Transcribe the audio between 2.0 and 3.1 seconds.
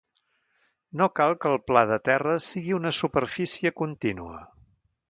terra sigui una